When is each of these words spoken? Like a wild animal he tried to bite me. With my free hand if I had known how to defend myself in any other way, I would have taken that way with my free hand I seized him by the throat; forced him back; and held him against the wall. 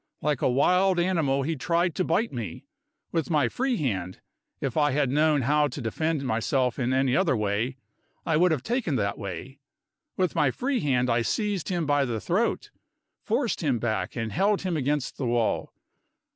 Like 0.19 0.41
a 0.41 0.49
wild 0.49 0.99
animal 0.99 1.43
he 1.43 1.55
tried 1.55 1.93
to 1.93 2.03
bite 2.03 2.33
me. 2.33 2.65
With 3.11 3.29
my 3.29 3.47
free 3.47 3.77
hand 3.77 4.19
if 4.59 4.75
I 4.75 4.93
had 4.93 5.11
known 5.11 5.43
how 5.43 5.67
to 5.67 5.79
defend 5.79 6.25
myself 6.25 6.79
in 6.79 6.91
any 6.91 7.15
other 7.15 7.37
way, 7.37 7.77
I 8.25 8.35
would 8.35 8.51
have 8.51 8.63
taken 8.63 8.95
that 8.95 9.19
way 9.19 9.59
with 10.17 10.33
my 10.33 10.49
free 10.49 10.79
hand 10.79 11.07
I 11.07 11.21
seized 11.21 11.69
him 11.69 11.85
by 11.85 12.05
the 12.05 12.19
throat; 12.19 12.71
forced 13.21 13.61
him 13.61 13.77
back; 13.77 14.15
and 14.15 14.31
held 14.31 14.63
him 14.63 14.75
against 14.75 15.17
the 15.17 15.27
wall. 15.27 15.71